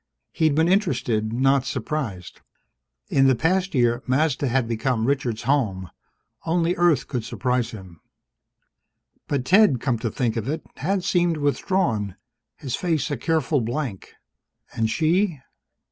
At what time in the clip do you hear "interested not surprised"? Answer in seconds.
0.67-2.41